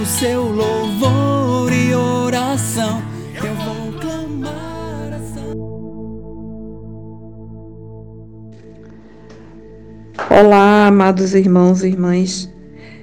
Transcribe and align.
O 0.00 0.06
seu 0.06 0.44
louvor 0.44 1.72
e 1.72 1.92
oração. 1.92 3.02
Eu 3.34 3.52
vou 3.56 3.92
clamar 4.00 5.12
a 10.30 10.38
Olá, 10.40 10.86
amados 10.86 11.34
irmãos 11.34 11.82
e 11.82 11.88
irmãs. 11.88 12.48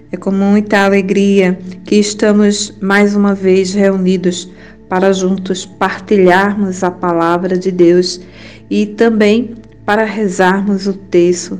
É 0.10 0.16
com 0.16 0.32
muita 0.32 0.86
alegria 0.86 1.60
que 1.84 1.96
estamos 1.96 2.74
mais 2.80 3.14
uma 3.14 3.36
vez 3.36 3.74
reunidos 3.74 4.50
para 4.88 5.12
juntos 5.12 5.66
partilharmos 5.66 6.82
a 6.82 6.90
palavra 6.90 7.58
de 7.58 7.74
Deus 7.74 8.22
e 8.70 8.86
também 8.86 9.56
para 9.86 10.06
rezarmos 10.06 10.88
o 10.88 10.94
texto 10.94 11.60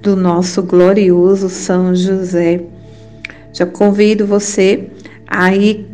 do 0.00 0.14
nosso 0.14 0.62
glorioso 0.62 1.48
São 1.48 1.92
José. 1.96 2.77
Já 3.58 3.66
convido 3.66 4.24
você 4.24 4.88
a 5.26 5.52
ir 5.52 5.84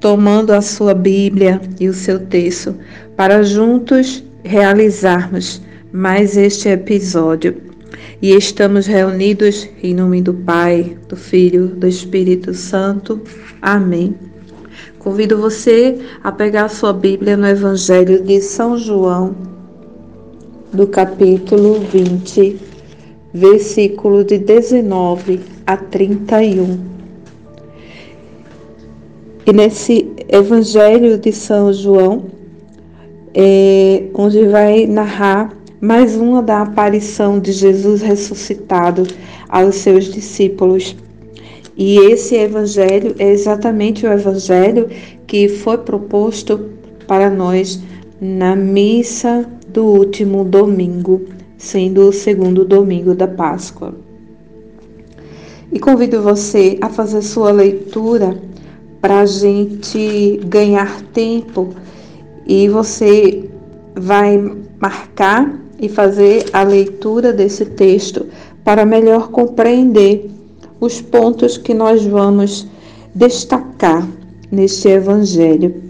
tomando 0.00 0.50
a 0.50 0.60
sua 0.60 0.92
Bíblia 0.92 1.60
e 1.78 1.88
o 1.88 1.94
seu 1.94 2.18
texto 2.18 2.74
para 3.16 3.44
juntos 3.44 4.24
realizarmos 4.42 5.62
mais 5.92 6.36
este 6.36 6.68
episódio 6.68 7.62
e 8.20 8.34
estamos 8.34 8.88
reunidos 8.88 9.68
em 9.84 9.94
nome 9.94 10.20
do 10.20 10.34
Pai, 10.34 10.96
do 11.08 11.14
Filho, 11.14 11.68
do 11.68 11.86
Espírito 11.86 12.52
Santo. 12.54 13.20
Amém. 13.60 14.16
Convido 14.98 15.38
você 15.38 16.00
a 16.24 16.32
pegar 16.32 16.64
a 16.64 16.68
sua 16.68 16.92
Bíblia 16.92 17.36
no 17.36 17.46
Evangelho 17.46 18.24
de 18.24 18.40
São 18.40 18.76
João, 18.76 19.36
do 20.72 20.88
capítulo 20.88 21.78
20, 21.78 22.58
versículo 23.32 24.24
de 24.24 24.38
19 24.38 25.38
a 25.64 25.76
31. 25.76 26.90
E 29.44 29.52
nesse 29.52 30.08
Evangelho 30.28 31.18
de 31.18 31.32
São 31.32 31.72
João, 31.72 32.26
é, 33.34 34.04
onde 34.14 34.46
vai 34.46 34.86
narrar 34.86 35.52
mais 35.80 36.16
uma 36.16 36.40
da 36.40 36.62
aparição 36.62 37.40
de 37.40 37.50
Jesus 37.50 38.02
ressuscitado 38.02 39.02
aos 39.48 39.74
seus 39.76 40.04
discípulos. 40.04 40.94
E 41.76 41.98
esse 41.98 42.36
evangelho 42.36 43.16
é 43.18 43.32
exatamente 43.32 44.06
o 44.06 44.12
evangelho 44.12 44.88
que 45.26 45.48
foi 45.48 45.78
proposto 45.78 46.70
para 47.08 47.28
nós 47.28 47.82
na 48.20 48.54
missa 48.54 49.44
do 49.68 49.84
último 49.84 50.44
domingo, 50.44 51.22
sendo 51.58 52.08
o 52.08 52.12
segundo 52.12 52.64
domingo 52.64 53.12
da 53.12 53.26
Páscoa. 53.26 53.92
E 55.72 55.80
convido 55.80 56.22
você 56.22 56.78
a 56.80 56.88
fazer 56.88 57.22
sua 57.22 57.50
leitura 57.50 58.38
para 59.02 59.20
a 59.20 59.26
gente 59.26 60.40
ganhar 60.46 61.02
tempo 61.12 61.74
e 62.46 62.68
você 62.68 63.50
vai 63.96 64.38
marcar 64.80 65.60
e 65.80 65.88
fazer 65.88 66.46
a 66.52 66.62
leitura 66.62 67.32
desse 67.32 67.66
texto 67.66 68.26
para 68.62 68.86
melhor 68.86 69.30
compreender 69.30 70.30
os 70.80 71.00
pontos 71.00 71.58
que 71.58 71.74
nós 71.74 72.06
vamos 72.06 72.68
destacar 73.12 74.06
neste 74.50 74.88
evangelho. 74.88 75.82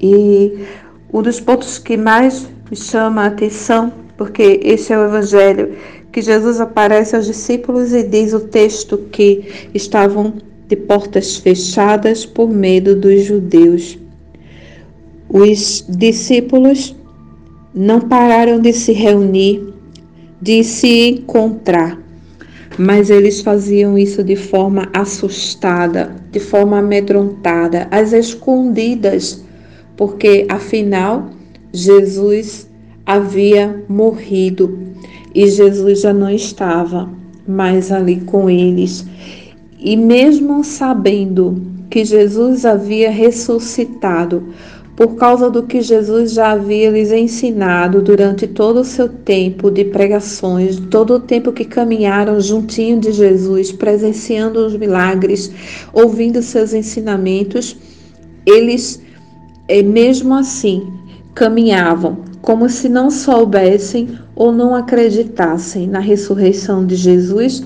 E 0.00 0.64
um 1.12 1.20
dos 1.20 1.40
pontos 1.40 1.78
que 1.78 1.98
mais 1.98 2.48
me 2.70 2.76
chama 2.76 3.24
a 3.24 3.26
atenção, 3.26 3.92
porque 4.16 4.60
esse 4.62 4.94
é 4.94 4.98
o 4.98 5.04
evangelho 5.04 5.76
que 6.10 6.22
Jesus 6.22 6.58
aparece 6.58 7.14
aos 7.14 7.26
discípulos 7.26 7.92
e 7.92 8.02
diz 8.02 8.32
o 8.32 8.40
texto 8.40 8.96
que 9.12 9.68
estavam 9.74 10.34
de 10.68 10.76
portas 10.76 11.36
fechadas 11.36 12.26
por 12.26 12.48
medo 12.48 12.94
dos 12.94 13.24
judeus. 13.24 13.98
Os 15.28 15.84
discípulos 15.88 16.94
não 17.74 18.00
pararam 18.00 18.60
de 18.60 18.72
se 18.72 18.92
reunir, 18.92 19.74
de 20.40 20.62
se 20.62 21.08
encontrar, 21.08 21.98
mas 22.78 23.10
eles 23.10 23.40
faziam 23.40 23.98
isso 23.98 24.22
de 24.22 24.36
forma 24.36 24.88
assustada, 24.92 26.14
de 26.30 26.38
forma 26.38 26.78
amedrontada, 26.78 27.88
às 27.90 28.12
escondidas, 28.12 29.44
porque 29.96 30.46
afinal 30.48 31.30
Jesus 31.72 32.68
havia 33.04 33.84
morrido 33.88 34.78
e 35.34 35.48
Jesus 35.48 36.02
já 36.02 36.12
não 36.12 36.30
estava 36.30 37.10
mais 37.46 37.90
ali 37.90 38.20
com 38.20 38.48
eles. 38.50 39.06
E 39.80 39.96
mesmo 39.96 40.64
sabendo 40.64 41.62
que 41.88 42.04
Jesus 42.04 42.64
havia 42.64 43.10
ressuscitado, 43.10 44.48
por 44.96 45.14
causa 45.14 45.48
do 45.48 45.62
que 45.62 45.80
Jesus 45.80 46.32
já 46.32 46.50
havia 46.50 46.90
lhes 46.90 47.12
ensinado 47.12 48.02
durante 48.02 48.48
todo 48.48 48.80
o 48.80 48.84
seu 48.84 49.08
tempo 49.08 49.70
de 49.70 49.84
pregações, 49.84 50.80
todo 50.90 51.14
o 51.14 51.20
tempo 51.20 51.52
que 51.52 51.64
caminharam 51.64 52.40
juntinho 52.40 52.98
de 52.98 53.12
Jesus, 53.12 53.70
presenciando 53.70 54.66
os 54.66 54.76
milagres, 54.76 55.52
ouvindo 55.92 56.42
seus 56.42 56.74
ensinamentos, 56.74 57.76
eles, 58.44 59.00
eh, 59.68 59.84
mesmo 59.84 60.34
assim, 60.34 60.92
caminhavam 61.32 62.18
como 62.42 62.68
se 62.68 62.88
não 62.88 63.10
soubessem 63.10 64.08
ou 64.34 64.50
não 64.50 64.74
acreditassem 64.74 65.86
na 65.86 66.00
ressurreição 66.00 66.84
de 66.84 66.96
Jesus 66.96 67.62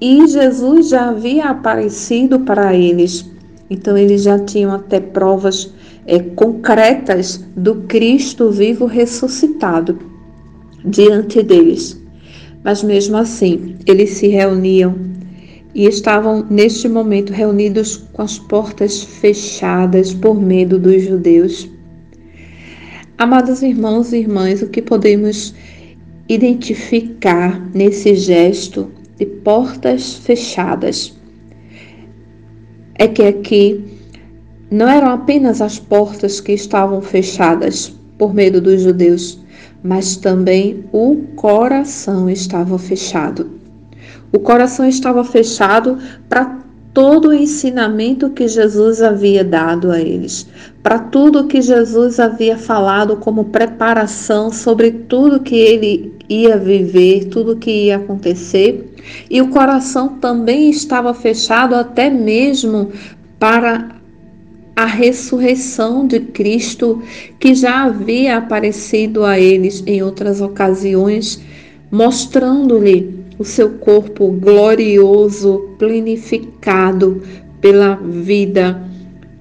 e 0.00 0.26
Jesus 0.26 0.88
já 0.88 1.10
havia 1.10 1.46
aparecido 1.46 2.40
para 2.40 2.74
eles. 2.74 3.28
Então, 3.68 3.96
eles 3.96 4.22
já 4.22 4.38
tinham 4.38 4.72
até 4.72 4.98
provas 4.98 5.72
é, 6.06 6.18
concretas 6.18 7.44
do 7.54 7.82
Cristo 7.82 8.50
vivo 8.50 8.86
ressuscitado 8.86 9.98
diante 10.84 11.42
deles. 11.42 12.00
Mas 12.64 12.82
mesmo 12.82 13.16
assim, 13.16 13.76
eles 13.86 14.10
se 14.10 14.26
reuniam 14.28 14.94
e 15.74 15.86
estavam 15.86 16.44
neste 16.50 16.88
momento 16.88 17.32
reunidos 17.32 17.96
com 18.12 18.22
as 18.22 18.38
portas 18.38 19.02
fechadas 19.02 20.12
por 20.12 20.40
medo 20.40 20.78
dos 20.78 21.02
judeus. 21.02 21.68
Amados 23.16 23.62
irmãos 23.62 24.12
e 24.12 24.18
irmãs, 24.18 24.62
o 24.62 24.68
que 24.68 24.82
podemos 24.82 25.54
identificar 26.28 27.60
nesse 27.74 28.14
gesto 28.14 28.90
de 29.20 29.26
portas 29.26 30.14
fechadas 30.14 31.14
é 32.94 33.06
que 33.06 33.22
aqui 33.22 33.84
não 34.70 34.88
eram 34.88 35.10
apenas 35.10 35.60
as 35.60 35.78
portas 35.78 36.40
que 36.40 36.52
estavam 36.52 37.02
fechadas 37.02 37.92
por 38.16 38.32
medo 38.32 38.62
dos 38.62 38.80
judeus, 38.80 39.38
mas 39.82 40.16
também 40.16 40.86
o 40.90 41.16
coração 41.36 42.30
estava 42.30 42.78
fechado. 42.78 43.50
O 44.32 44.38
coração 44.38 44.88
estava 44.88 45.22
fechado 45.22 45.98
para 46.26 46.58
todo 46.94 47.28
o 47.28 47.34
ensinamento 47.34 48.30
que 48.30 48.48
Jesus 48.48 49.02
havia 49.02 49.44
dado 49.44 49.90
a 49.90 50.00
eles, 50.00 50.46
para 50.82 50.98
tudo 50.98 51.46
que 51.46 51.60
Jesus 51.60 52.18
havia 52.18 52.56
falado 52.56 53.16
como 53.16 53.44
preparação 53.44 54.50
sobre 54.50 54.90
tudo 54.90 55.40
que 55.40 55.56
ele 55.56 56.19
ia 56.30 56.56
viver, 56.56 57.24
tudo 57.26 57.56
que 57.56 57.86
ia 57.86 57.96
acontecer. 57.96 58.94
E 59.28 59.42
o 59.42 59.48
coração 59.48 60.20
também 60.20 60.70
estava 60.70 61.12
fechado 61.12 61.74
até 61.74 62.08
mesmo 62.08 62.92
para 63.38 63.96
a 64.76 64.86
ressurreição 64.86 66.06
de 66.06 66.20
Cristo 66.20 67.02
que 67.38 67.54
já 67.54 67.84
havia 67.84 68.38
aparecido 68.38 69.24
a 69.24 69.38
eles 69.38 69.82
em 69.86 70.02
outras 70.02 70.40
ocasiões, 70.40 71.42
mostrando-lhe 71.90 73.20
o 73.38 73.44
seu 73.44 73.70
corpo 73.70 74.30
glorioso, 74.30 75.70
plenificado 75.78 77.22
pela 77.60 77.96
vida 77.96 78.80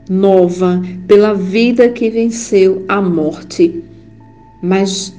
nova, 0.09 0.81
pela 1.07 1.33
vida 1.33 1.89
que 1.89 2.09
venceu 2.09 2.83
a 2.87 3.01
morte. 3.01 3.83
Mas 4.61 5.13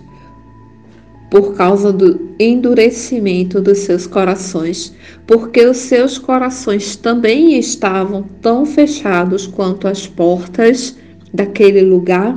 por 1.31 1.55
causa 1.55 1.93
do 1.93 2.29
endurecimento 2.39 3.61
dos 3.61 3.79
seus 3.79 4.07
corações, 4.07 4.93
porque 5.27 5.65
os 5.65 5.77
seus 5.77 6.19
corações 6.19 6.97
também 6.97 7.57
estavam 7.57 8.25
tão 8.43 8.67
fechados 8.67 9.47
quanto 9.47 9.87
as 9.87 10.09
portas 10.09 10.97
daquele 11.33 11.83
lugar, 11.83 12.37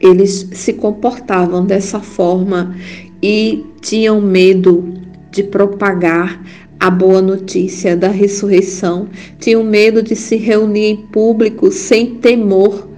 eles 0.00 0.48
se 0.52 0.74
comportavam 0.74 1.66
dessa 1.66 1.98
forma 1.98 2.76
e 3.20 3.66
tinham 3.80 4.20
medo 4.20 4.94
de 5.32 5.42
propagar 5.42 6.40
a 6.78 6.88
boa 6.88 7.20
notícia 7.20 7.96
da 7.96 8.08
ressurreição, 8.08 9.08
tinham 9.40 9.64
medo 9.64 10.00
de 10.00 10.14
se 10.14 10.36
reunir 10.36 10.86
em 10.86 10.96
público 10.96 11.72
sem 11.72 12.14
temor 12.14 12.88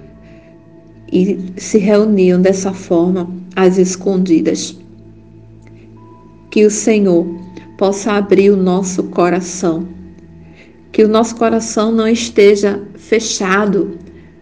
e 1.11 1.37
se 1.57 1.77
reuniam 1.77 2.41
dessa 2.41 2.73
forma 2.73 3.29
às 3.55 3.77
escondidas. 3.77 4.77
Que 6.49 6.65
o 6.65 6.71
Senhor 6.71 7.25
possa 7.77 8.13
abrir 8.13 8.51
o 8.51 8.57
nosso 8.57 9.03
coração, 9.03 9.87
que 10.91 11.03
o 11.03 11.07
nosso 11.07 11.35
coração 11.35 11.91
não 11.91 12.07
esteja 12.07 12.81
fechado 12.95 13.97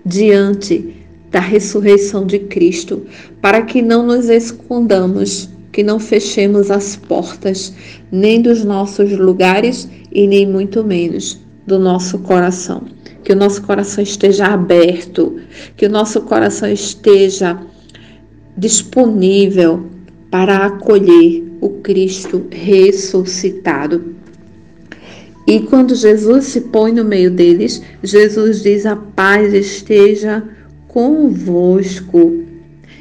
diante 0.06 0.96
da 1.32 1.40
ressurreição 1.40 2.26
de 2.26 2.40
Cristo, 2.40 3.06
para 3.42 3.62
que 3.62 3.82
não 3.82 4.06
nos 4.06 4.30
escondamos 4.30 5.50
que 5.72 5.84
não 5.84 6.00
fechemos 6.00 6.72
as 6.72 6.96
portas 6.96 7.74
nem 8.12 8.42
dos 8.42 8.66
nossos 8.66 9.12
lugares 9.18 9.88
e 10.12 10.28
nem 10.28 10.48
muito 10.48 10.84
menos 10.84 11.40
do 11.68 11.78
nosso 11.78 12.20
coração. 12.20 12.84
Que 13.24 13.34
o 13.34 13.36
nosso 13.36 13.62
coração 13.64 14.04
esteja 14.04 14.48
aberto, 14.48 15.40
que 15.76 15.86
o 15.86 15.90
nosso 15.90 16.22
coração 16.22 16.72
esteja 16.72 17.60
disponível 18.58 19.86
para 20.32 20.66
acolher 20.66 21.44
o 21.62 21.70
Cristo 21.82 22.46
ressuscitado. 22.52 24.16
E 25.48 25.62
quando 25.62 25.96
Jesus 25.96 26.46
se 26.46 26.62
põe 26.62 26.92
no 26.92 27.04
meio 27.04 27.32
deles, 27.32 27.82
Jesus 28.04 28.62
diz: 28.62 28.86
A 28.86 28.96
paz 28.96 29.54
esteja 29.54 30.44
convosco. 30.88 32.44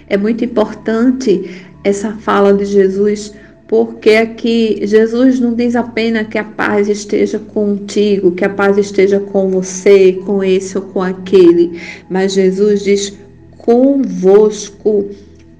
É 0.08 0.16
muito 0.16 0.44
importante 0.44 1.66
essa 1.84 2.12
fala 2.12 2.54
de 2.54 2.64
Jesus, 2.64 3.34
porque 3.68 4.12
aqui 4.12 4.80
Jesus 4.82 5.38
não 5.38 5.54
diz 5.54 5.76
apenas 5.76 6.26
que 6.26 6.38
a 6.38 6.42
paz 6.42 6.88
esteja 6.88 7.38
contigo, 7.38 8.32
que 8.32 8.44
a 8.44 8.48
paz 8.48 8.78
esteja 8.78 9.20
com 9.20 9.50
você, 9.50 10.14
com 10.24 10.42
esse 10.42 10.78
ou 10.78 10.84
com 10.84 11.02
aquele, 11.02 11.78
mas 12.08 12.32
Jesus 12.32 12.82
diz 12.82 13.18
convosco, 13.58 15.10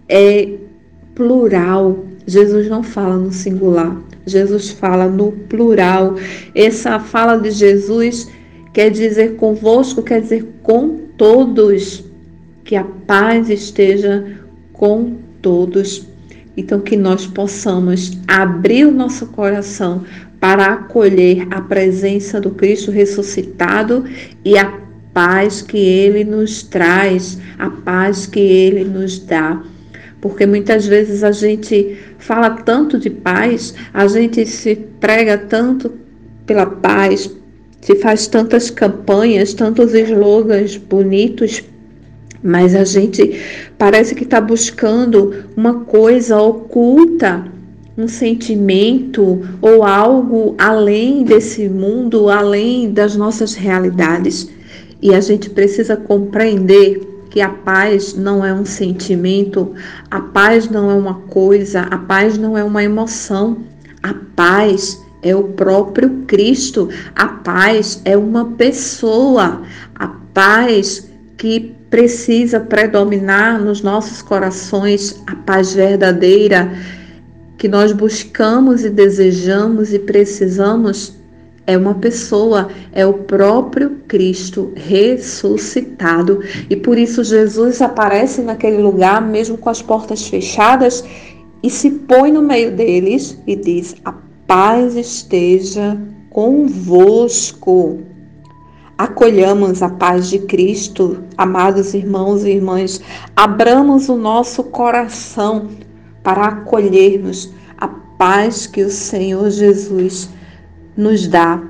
é 0.08 0.48
plural. 1.14 2.06
Jesus 2.26 2.68
não 2.68 2.82
fala 2.82 3.16
no 3.16 3.30
singular, 3.30 4.00
Jesus 4.24 4.70
fala 4.70 5.06
no 5.06 5.32
plural. 5.32 6.14
Essa 6.54 6.98
fala 6.98 7.36
de 7.36 7.50
Jesus 7.50 8.26
quer 8.72 8.90
dizer 8.90 9.36
convosco, 9.36 10.02
quer 10.02 10.22
dizer 10.22 10.46
com 10.62 10.96
todos, 11.18 12.04
que 12.64 12.74
a 12.74 12.84
paz 12.84 13.50
esteja 13.50 14.24
com 14.72 15.16
todos. 15.42 16.06
Então, 16.58 16.80
que 16.80 16.96
nós 16.96 17.24
possamos 17.24 18.18
abrir 18.26 18.84
o 18.84 18.90
nosso 18.90 19.26
coração 19.26 20.04
para 20.40 20.72
acolher 20.72 21.46
a 21.52 21.60
presença 21.60 22.40
do 22.40 22.50
Cristo 22.50 22.90
ressuscitado 22.90 24.04
e 24.44 24.58
a 24.58 24.80
paz 25.14 25.62
que 25.62 25.78
ele 25.78 26.24
nos 26.24 26.64
traz, 26.64 27.38
a 27.60 27.70
paz 27.70 28.26
que 28.26 28.40
ele 28.40 28.82
nos 28.82 29.20
dá. 29.20 29.62
Porque 30.20 30.46
muitas 30.46 30.84
vezes 30.84 31.22
a 31.22 31.30
gente 31.30 31.96
fala 32.18 32.50
tanto 32.50 32.98
de 32.98 33.08
paz, 33.08 33.72
a 33.94 34.08
gente 34.08 34.44
se 34.44 34.74
prega 34.98 35.38
tanto 35.38 35.92
pela 36.44 36.66
paz, 36.66 37.30
se 37.80 37.94
faz 37.94 38.26
tantas 38.26 38.68
campanhas, 38.68 39.54
tantos 39.54 39.94
slogans 39.94 40.76
bonitos 40.76 41.62
mas 42.42 42.74
a 42.74 42.84
gente 42.84 43.40
parece 43.76 44.14
que 44.14 44.24
está 44.24 44.40
buscando 44.40 45.44
uma 45.56 45.80
coisa 45.80 46.40
oculta, 46.40 47.44
um 47.96 48.06
sentimento 48.06 49.42
ou 49.60 49.84
algo 49.84 50.54
além 50.56 51.24
desse 51.24 51.68
mundo, 51.68 52.28
além 52.28 52.92
das 52.92 53.16
nossas 53.16 53.54
realidades. 53.54 54.48
E 55.02 55.14
a 55.14 55.20
gente 55.20 55.50
precisa 55.50 55.96
compreender 55.96 57.00
que 57.30 57.40
a 57.40 57.48
paz 57.48 58.14
não 58.14 58.44
é 58.44 58.52
um 58.54 58.64
sentimento, 58.64 59.74
a 60.10 60.20
paz 60.20 60.68
não 60.68 60.90
é 60.90 60.94
uma 60.94 61.14
coisa, 61.14 61.82
a 61.82 61.98
paz 61.98 62.38
não 62.38 62.56
é 62.56 62.64
uma 62.64 62.82
emoção. 62.82 63.58
A 64.02 64.14
paz 64.14 65.02
é 65.22 65.34
o 65.34 65.44
próprio 65.44 66.22
Cristo, 66.26 66.88
a 67.14 67.26
paz 67.26 68.00
é 68.04 68.16
uma 68.16 68.52
pessoa, 68.52 69.62
a 69.94 70.06
paz 70.32 71.10
que 71.36 71.77
precisa 71.90 72.60
predominar 72.60 73.60
nos 73.60 73.82
nossos 73.82 74.22
corações 74.22 75.22
a 75.26 75.34
paz 75.34 75.74
verdadeira 75.74 76.72
que 77.56 77.68
nós 77.68 77.92
buscamos 77.92 78.84
e 78.84 78.90
desejamos 78.90 79.92
e 79.92 79.98
precisamos 79.98 81.18
é 81.68 81.76
uma 81.76 81.94
pessoa, 81.96 82.70
é 82.92 83.04
o 83.04 83.12
próprio 83.12 83.98
Cristo 84.08 84.72
ressuscitado. 84.74 86.42
E 86.70 86.74
por 86.74 86.96
isso 86.96 87.22
Jesus 87.22 87.82
aparece 87.82 88.40
naquele 88.40 88.78
lugar, 88.78 89.20
mesmo 89.20 89.58
com 89.58 89.68
as 89.68 89.82
portas 89.82 90.26
fechadas, 90.26 91.04
e 91.62 91.68
se 91.68 91.90
põe 91.90 92.32
no 92.32 92.40
meio 92.40 92.74
deles 92.74 93.38
e 93.46 93.54
diz: 93.54 93.96
A 94.02 94.14
paz 94.46 94.96
esteja 94.96 96.00
convosco 96.30 97.98
acolhamos 98.98 99.80
a 99.80 99.88
paz 99.88 100.28
de 100.28 100.40
Cristo, 100.40 101.22
amados 101.36 101.94
irmãos 101.94 102.44
e 102.44 102.50
irmãs, 102.50 103.00
abramos 103.36 104.08
o 104.08 104.16
nosso 104.16 104.64
coração 104.64 105.68
para 106.24 106.46
acolhermos 106.46 107.54
a 107.78 107.86
paz 107.86 108.66
que 108.66 108.82
o 108.82 108.90
Senhor 108.90 109.48
Jesus 109.50 110.28
nos 110.96 111.28
dá. 111.28 111.62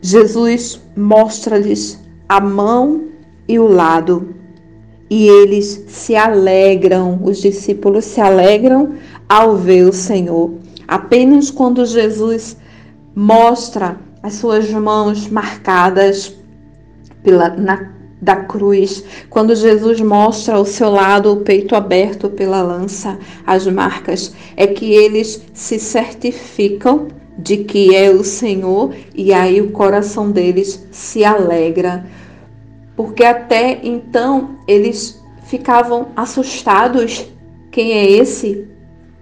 Jesus 0.00 0.80
mostra-lhes 0.96 2.00
a 2.28 2.40
mão 2.40 3.08
e 3.48 3.58
o 3.58 3.66
lado, 3.66 4.36
e 5.10 5.26
eles 5.26 5.84
se 5.88 6.14
alegram, 6.14 7.18
os 7.24 7.38
discípulos 7.38 8.04
se 8.04 8.20
alegram 8.20 8.94
ao 9.28 9.56
ver 9.56 9.88
o 9.88 9.92
Senhor. 9.92 10.52
Apenas 10.86 11.50
quando 11.50 11.84
Jesus 11.84 12.56
mostra 13.16 13.98
as 14.28 14.34
suas 14.34 14.70
mãos 14.70 15.26
marcadas 15.28 16.36
pela, 17.22 17.48
na, 17.48 17.90
da 18.20 18.36
cruz, 18.36 19.02
quando 19.30 19.56
Jesus 19.56 20.00
mostra 20.02 20.56
ao 20.56 20.66
seu 20.66 20.90
lado 20.90 21.32
o 21.32 21.36
peito 21.38 21.74
aberto 21.74 22.28
pela 22.28 22.60
lança, 22.60 23.18
as 23.46 23.66
marcas, 23.66 24.34
é 24.54 24.66
que 24.66 24.92
eles 24.92 25.42
se 25.54 25.78
certificam 25.78 27.08
de 27.38 27.58
que 27.58 27.96
é 27.96 28.10
o 28.10 28.22
Senhor 28.22 28.94
e 29.14 29.32
aí 29.32 29.62
o 29.62 29.70
coração 29.70 30.30
deles 30.30 30.86
se 30.90 31.24
alegra. 31.24 32.04
Porque 32.94 33.24
até 33.24 33.80
então 33.82 34.58
eles 34.66 35.22
ficavam 35.44 36.08
assustados. 36.14 37.26
Quem 37.70 37.92
é 37.92 38.10
esse? 38.10 38.68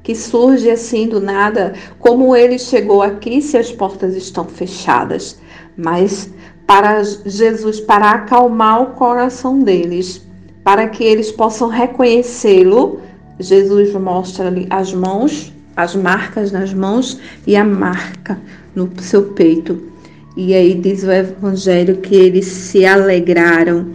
Que 0.06 0.14
surge 0.14 0.70
assim 0.70 1.08
do 1.08 1.20
nada, 1.20 1.75
como 1.98 2.36
ele 2.36 2.60
chegou 2.60 3.02
aqui 3.02 3.42
se 3.42 3.58
as 3.58 3.72
portas 3.72 4.14
estão 4.14 4.44
fechadas. 4.44 5.36
Mas 5.76 6.32
para 6.64 7.02
Jesus, 7.02 7.80
para 7.80 8.12
acalmar 8.12 8.82
o 8.82 8.86
coração 8.92 9.58
deles, 9.58 10.25
para 10.62 10.88
que 10.88 11.02
eles 11.02 11.32
possam 11.32 11.66
reconhecê-lo, 11.68 13.00
Jesus 13.40 13.92
mostra-lhe 13.94 14.68
as 14.70 14.94
mãos, 14.94 15.52
as 15.75 15.96
marcas 15.96 16.52
nas 16.52 16.72
mãos 16.72 17.20
e 17.44 17.56
a 17.56 17.64
marca 17.64 18.38
no 18.76 18.88
seu 19.00 19.32
peito. 19.32 19.90
E 20.36 20.54
aí 20.54 20.75
diz 20.75 21.02
o 21.02 21.10
Evangelho 21.10 21.96
que 21.96 22.14
eles 22.14 22.46
se 22.46 22.86
alegraram 22.86 23.90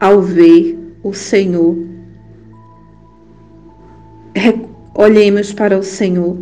ao 0.00 0.22
ver 0.22 0.78
o 1.02 1.12
Senhor 1.12 1.76
olhemos 4.94 5.52
para 5.52 5.78
o 5.78 5.82
Senhor 5.82 6.38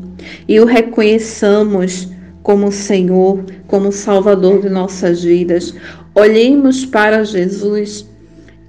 e 0.46 0.60
o 0.60 0.64
reconheçamos 0.64 2.08
como 2.42 2.70
Senhor, 2.72 3.44
como 3.66 3.92
Salvador 3.92 4.60
de 4.60 4.68
nossas 4.68 5.22
vidas. 5.22 5.74
Olhemos 6.14 6.84
para 6.84 7.24
Jesus 7.24 8.06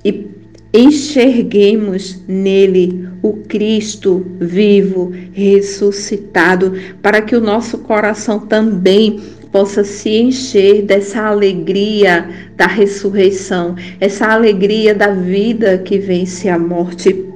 e 0.05 0.27
enxerguemos 0.73 2.19
nele 2.27 3.07
o 3.21 3.33
Cristo 3.33 4.25
vivo, 4.39 5.11
ressuscitado, 5.31 6.73
para 7.01 7.21
que 7.21 7.35
o 7.35 7.41
nosso 7.41 7.79
coração 7.79 8.39
também 8.39 9.19
possa 9.51 9.83
se 9.83 10.09
encher 10.09 10.81
dessa 10.81 11.27
alegria 11.27 12.27
da 12.57 12.65
ressurreição, 12.65 13.75
essa 13.99 14.27
alegria 14.27 14.95
da 14.95 15.11
vida 15.13 15.77
que 15.77 15.99
vence 15.99 16.49
a 16.49 16.57
morte. 16.57 17.32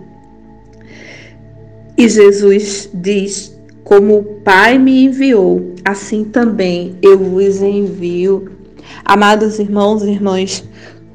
E 1.97 2.07
Jesus 2.07 2.89
diz: 2.93 3.57
Como 3.83 4.19
o 4.19 4.23
Pai 4.41 4.77
me 4.77 5.05
enviou, 5.05 5.73
assim 5.83 6.23
também 6.23 6.95
eu 7.01 7.17
vos 7.17 7.61
envio. 7.61 8.51
Amados 9.03 9.57
irmãos 9.57 10.03
e 10.03 10.11
irmãs, 10.11 10.63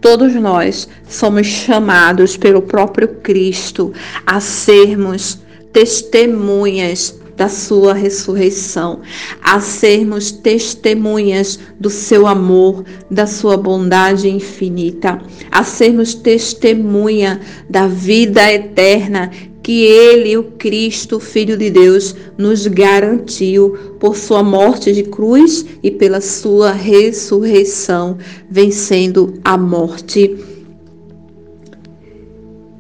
todos 0.01 0.35
nós 0.35 0.89
somos 1.09 1.47
chamados 1.47 2.37
pelo 2.37 2.63
próprio 2.63 3.07
Cristo 3.23 3.93
a 4.27 4.41
sermos 4.41 5.39
testemunhas 5.73 7.17
da 7.37 7.49
sua 7.49 7.95
ressurreição, 7.95 9.01
a 9.43 9.61
sermos 9.61 10.33
testemunhas 10.33 11.59
do 11.79 11.89
seu 11.89 12.27
amor, 12.27 12.85
da 13.11 13.27
sua 13.27 13.57
bondade 13.57 14.29
infinita, 14.29 15.21
a 15.51 15.65
sermos 15.65 16.15
testemunha 16.15 17.41
da 17.71 17.87
vida 17.87 18.53
eterna 18.53 19.31
que 19.63 19.85
ele, 19.85 20.37
o 20.37 20.45
Cristo, 20.45 21.21
Filho 21.21 21.57
de 21.57 21.71
Deus, 21.71 22.15
nos 22.37 22.67
garantiu 22.67 23.77
por 24.01 24.17
sua 24.17 24.43
morte 24.43 24.93
de 24.93 25.05
cruz 25.05 25.65
e 25.83 25.91
pela 25.91 26.21
sua 26.21 26.73
ressurreição, 26.73 28.19
vencendo 28.51 29.35
a 29.45 29.57
morte. 29.57 30.37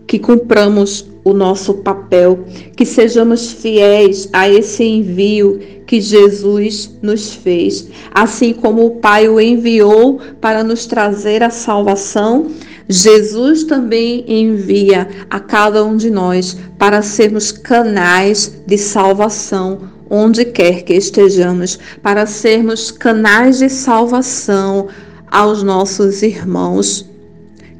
Que 0.07 0.19
cumpramos 0.19 1.07
o 1.25 1.33
nosso 1.33 1.75
papel, 1.75 2.45
que 2.77 2.85
sejamos 2.85 3.53
fiéis 3.53 4.29
a 4.33 4.49
esse 4.49 4.83
envio 4.83 5.61
que 5.87 6.01
Jesus 6.01 6.99
nos 7.01 7.35
fez, 7.35 7.89
assim 8.13 8.53
como 8.53 8.87
o 8.87 8.91
Pai 8.97 9.29
o 9.29 9.41
enviou 9.41 10.19
para 10.41 10.65
nos 10.65 10.87
trazer 10.87 11.43
a 11.43 11.51
salvação. 11.51 12.51
Jesus 12.93 13.65
também 13.65 14.23
envia 14.29 15.09
a 15.31 15.41
cada 15.41 15.83
um 15.83 15.97
de 15.97 16.11
nós 16.11 16.59
para 16.79 17.01
sermos 17.01 17.51
canais 17.51 18.53
de 18.67 18.77
salvação 18.77 19.91
onde 20.11 20.45
quer 20.45 20.83
que 20.83 20.93
estejamos, 20.93 21.79
para 22.03 22.27
sermos 22.27 22.91
canais 22.91 23.59
de 23.59 23.71
salvação 23.71 24.89
aos 25.31 25.63
nossos 25.63 26.21
irmãos 26.21 27.11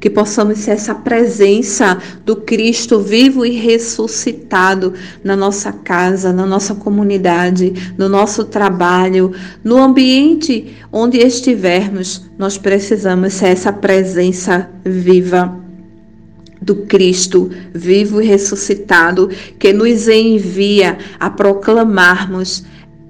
que 0.03 0.09
possamos 0.09 0.59
ser 0.59 0.71
essa 0.71 0.93
presença 0.93 1.97
do 2.25 2.35
Cristo 2.35 2.99
vivo 2.99 3.45
e 3.45 3.51
ressuscitado 3.51 4.93
na 5.23 5.33
nossa 5.33 5.71
casa, 5.71 6.33
na 6.33 6.45
nossa 6.45 6.75
comunidade, 6.75 7.93
no 7.97 8.09
nosso 8.09 8.43
trabalho, 8.43 9.31
no 9.63 9.77
ambiente 9.77 10.75
onde 10.91 11.19
estivermos, 11.19 12.29
nós 12.37 12.57
precisamos 12.57 13.31
ser 13.31 13.47
essa 13.47 13.71
presença 13.71 14.69
viva 14.83 15.57
do 16.61 16.75
Cristo 16.85 17.49
vivo 17.73 18.21
e 18.21 18.25
ressuscitado 18.25 19.29
que 19.57 19.71
nos 19.71 20.09
envia 20.09 20.97
a 21.17 21.29
proclamarmos 21.29 22.65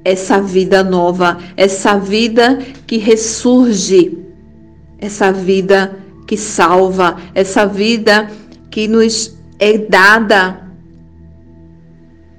essa 0.05 0.39
vida 0.39 0.83
nova, 0.83 1.39
essa 1.57 1.97
vida 1.97 2.59
que 2.85 2.97
ressurge, 2.97 4.15
essa 4.99 5.31
vida 5.31 6.02
que 6.27 6.37
salva, 6.37 7.17
essa 7.33 7.65
vida 7.65 8.29
que 8.69 8.87
nos 8.87 9.37
é 9.59 9.77
dada 9.77 10.63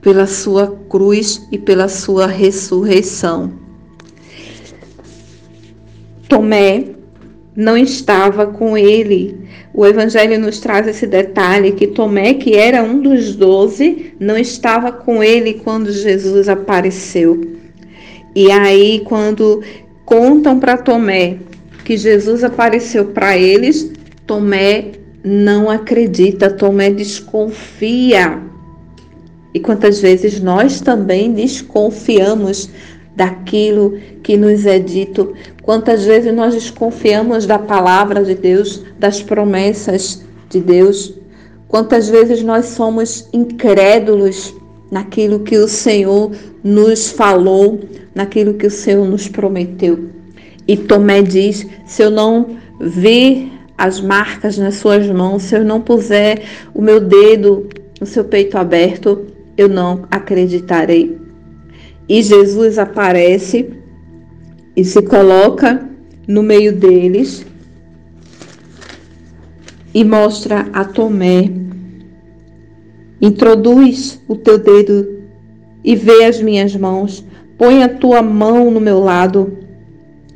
pela 0.00 0.26
sua 0.26 0.76
cruz 0.88 1.47
e 1.50 1.59
pela 1.59 1.88
sua 1.88 2.26
ressurreição. 2.26 3.53
Tomé 6.29 6.88
não 7.57 7.76
estava 7.76 8.47
com 8.47 8.76
ele. 8.76 9.49
O 9.73 9.87
Evangelho 9.87 10.38
nos 10.38 10.61
traz 10.61 10.87
esse 10.87 11.07
detalhe 11.07 11.73
que 11.73 11.87
Tomé, 11.87 12.35
que 12.35 12.55
era 12.55 12.83
um 12.83 13.00
dos 13.00 13.35
doze, 13.35 14.14
não 14.21 14.37
estava 14.37 14.93
com 14.93 15.23
ele 15.23 15.55
quando 15.55 15.91
Jesus 15.91 16.49
apareceu. 16.49 17.41
E 18.35 18.50
aí, 18.50 19.03
quando 19.05 19.62
contam 20.05 20.59
para 20.59 20.76
Tomé 20.76 21.38
que 21.85 21.97
Jesus 21.97 22.43
apareceu 22.43 23.07
para 23.07 23.37
eles, 23.37 23.93
Tomé 24.26 24.93
não 25.23 25.71
acredita, 25.71 26.50
Tomé 26.50 26.91
desconfia. 26.91 28.43
E 29.53 29.61
quantas 29.61 30.00
vezes 30.00 30.41
nós 30.41 30.81
também 30.81 31.33
desconfiamos 31.33 32.71
daquilo 33.14 33.99
que 34.23 34.37
nos 34.37 34.67
é 34.67 34.79
dito, 34.79 35.35
quantas 35.62 36.05
vezes 36.05 36.35
nós 36.35 36.55
desconfiamos 36.55 37.47
da 37.47 37.59
palavra 37.59 38.25
de 38.25 38.35
Deus, 38.35 38.83
das 38.99 39.23
promessas 39.23 40.25
de 40.49 40.61
Deus, 40.61 41.14
quantas 41.69 42.09
vezes 42.09 42.43
nós 42.43 42.67
somos 42.67 43.29
incrédulos 43.33 44.53
naquilo 44.91 45.41
que 45.41 45.57
o 45.57 45.69
Senhor 45.69 46.33
nos 46.62 47.11
falou, 47.11 47.81
naquilo 48.14 48.55
que 48.55 48.67
o 48.67 48.71
Senhor 48.71 49.07
nos 49.07 49.29
prometeu. 49.29 50.24
E 50.66 50.76
Tomé 50.76 51.23
diz: 51.23 51.66
se 51.87 52.02
eu 52.02 52.11
não 52.11 52.56
ver 52.80 53.50
as 53.76 54.00
marcas 54.00 54.56
nas 54.56 54.76
suas 54.76 55.06
mãos, 55.09 55.42
se 55.42 55.56
eu 55.56 55.64
não 55.64 55.80
puser 55.80 56.42
o 56.73 56.80
meu 56.80 57.00
dedo 57.00 57.68
no 58.00 58.06
seu 58.06 58.25
peito 58.25 58.56
aberto, 58.56 59.26
eu 59.56 59.68
não 59.68 60.04
acreditarei. 60.11 61.18
E 62.09 62.23
Jesus 62.23 62.78
aparece 62.78 63.71
e 64.76 64.85
se 64.85 65.02
coloca 65.02 65.88
no 66.26 66.42
meio 66.42 66.73
deles 66.73 67.47
e 69.92 70.04
mostra 70.04 70.66
a 70.73 70.85
Tomé. 70.85 71.50
Introduz 73.21 74.21
o 74.28 74.37
teu 74.37 74.59
dedo 74.59 75.23
e 75.83 75.94
vê 75.94 76.25
as 76.25 76.40
minhas 76.42 76.75
mãos. 76.76 77.25
Põe 77.56 77.83
a 77.83 77.88
tua 77.88 78.21
mão 78.21 78.71
no 78.71 78.80
meu 78.80 78.99
lado 78.99 79.63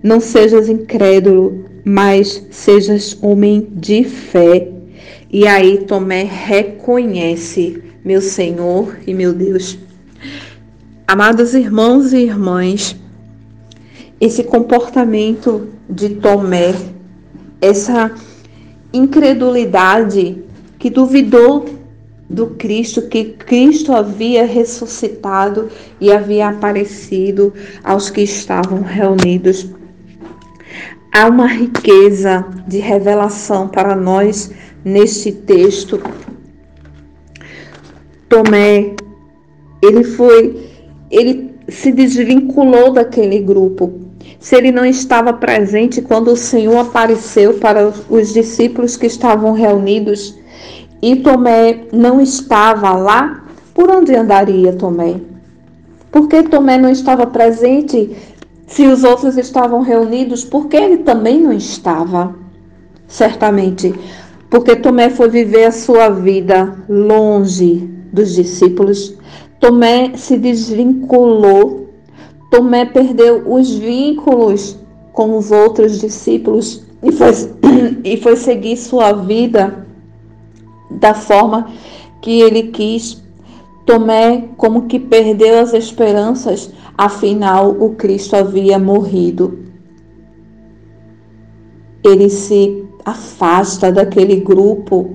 não 0.02 0.20
sejas 0.20 0.68
incrédulo, 0.68 1.64
mas 1.84 2.46
sejas 2.50 3.16
homem 3.22 3.68
de 3.72 4.04
fé. 4.04 4.68
E 5.30 5.46
aí 5.46 5.78
Tomé 5.78 6.22
reconhece 6.22 7.82
meu 8.04 8.20
Senhor 8.20 8.96
e 9.06 9.12
meu 9.12 9.32
Deus. 9.32 9.78
Amados 11.06 11.54
irmãos 11.54 12.12
e 12.12 12.18
irmãs, 12.18 12.96
esse 14.20 14.44
comportamento 14.44 15.68
de 15.88 16.10
Tomé, 16.10 16.74
essa 17.60 18.12
incredulidade 18.92 20.42
que 20.78 20.90
duvidou 20.90 21.66
do 22.28 22.48
Cristo, 22.48 23.02
que 23.02 23.24
Cristo 23.24 23.92
havia 23.92 24.44
ressuscitado 24.44 25.70
e 26.00 26.12
havia 26.12 26.48
aparecido 26.48 27.54
aos 27.82 28.10
que 28.10 28.20
estavam 28.20 28.82
reunidos 28.82 29.66
Há 31.12 31.26
uma 31.26 31.46
riqueza 31.46 32.44
de 32.66 32.78
revelação 32.78 33.68
para 33.68 33.96
nós 33.96 34.50
neste 34.84 35.32
texto. 35.32 36.00
Tomé, 38.28 38.94
ele 39.82 40.04
foi, 40.04 40.70
ele 41.10 41.54
se 41.68 41.92
desvinculou 41.92 42.92
daquele 42.92 43.40
grupo. 43.40 44.00
Se 44.38 44.54
ele 44.54 44.70
não 44.70 44.84
estava 44.84 45.32
presente 45.32 46.00
quando 46.00 46.28
o 46.28 46.36
Senhor 46.36 46.78
apareceu 46.78 47.54
para 47.54 47.92
os 48.08 48.32
discípulos 48.32 48.96
que 48.96 49.06
estavam 49.06 49.52
reunidos 49.52 50.38
e 51.02 51.16
Tomé 51.16 51.84
não 51.92 52.20
estava 52.20 52.92
lá, 52.92 53.44
por 53.74 53.90
onde 53.90 54.14
andaria 54.14 54.72
Tomé? 54.72 55.16
Por 56.10 56.28
que 56.28 56.42
Tomé 56.42 56.78
não 56.78 56.90
estava 56.90 57.26
presente 57.26 58.16
se 58.68 58.86
os 58.86 59.02
outros 59.02 59.36
estavam 59.38 59.80
reunidos, 59.80 60.44
por 60.44 60.68
que 60.68 60.76
ele 60.76 60.98
também 60.98 61.40
não 61.40 61.52
estava? 61.52 62.36
Certamente, 63.06 63.94
porque 64.50 64.76
Tomé 64.76 65.08
foi 65.08 65.30
viver 65.30 65.64
a 65.64 65.72
sua 65.72 66.10
vida 66.10 66.76
longe 66.86 67.88
dos 68.12 68.34
discípulos. 68.34 69.16
Tomé 69.58 70.12
se 70.16 70.36
desvinculou. 70.36 71.88
Tomé 72.50 72.84
perdeu 72.84 73.42
os 73.50 73.74
vínculos 73.74 74.78
com 75.12 75.36
os 75.36 75.50
outros 75.50 76.00
discípulos 76.00 76.82
e 77.02 77.10
foi, 77.10 77.30
e 78.04 78.16
foi 78.18 78.36
seguir 78.36 78.76
sua 78.76 79.12
vida 79.12 79.86
da 80.90 81.14
forma 81.14 81.70
que 82.20 82.42
ele 82.42 82.64
quis. 82.64 83.22
Tomé, 83.86 84.44
como 84.58 84.82
que 84.82 85.00
perdeu 85.00 85.58
as 85.58 85.72
esperanças, 85.72 86.70
Afinal, 86.98 87.76
o 87.78 87.94
Cristo 87.94 88.34
havia 88.34 88.76
morrido. 88.76 89.60
Ele 92.04 92.28
se 92.28 92.84
afasta 93.04 93.92
daquele 93.92 94.40
grupo, 94.40 95.14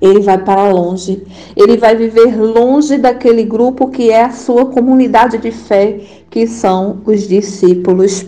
ele 0.00 0.20
vai 0.20 0.36
para 0.36 0.68
longe, 0.68 1.24
ele 1.56 1.76
vai 1.76 1.94
viver 1.94 2.36
longe 2.36 2.98
daquele 2.98 3.44
grupo 3.44 3.88
que 3.88 4.10
é 4.10 4.24
a 4.24 4.32
sua 4.32 4.66
comunidade 4.66 5.38
de 5.38 5.52
fé, 5.52 6.00
que 6.28 6.44
são 6.48 7.02
os 7.06 7.28
discípulos. 7.28 8.26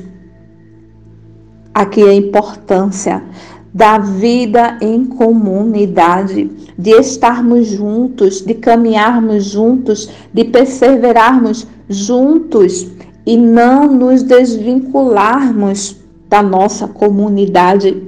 Aqui 1.75 2.03
a 2.03 2.15
importância 2.15 3.25
da 3.73 3.99
vida 3.99 4.77
em 4.81 5.05
comunidade, 5.05 6.51
de 6.77 6.91
estarmos 6.91 7.69
juntos, 7.69 8.41
de 8.41 8.55
caminharmos 8.55 9.45
juntos, 9.45 10.11
de 10.33 10.45
perseverarmos 10.45 11.67
juntos 11.89 12.91
e 13.25 13.37
não 13.37 13.93
nos 13.93 14.23
desvincularmos 14.23 15.97
da 16.29 16.43
nossa 16.43 16.89
comunidade. 16.89 18.03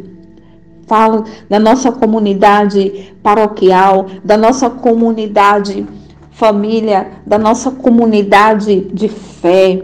Falo 0.87 1.25
da 1.49 1.59
nossa 1.59 1.92
comunidade 1.92 3.14
paroquial, 3.23 4.07
da 4.25 4.37
nossa 4.37 4.69
comunidade 4.69 5.87
família, 6.33 7.09
da 7.26 7.38
nossa 7.38 7.71
comunidade 7.71 8.81
de 8.92 9.09
fé. 9.09 9.81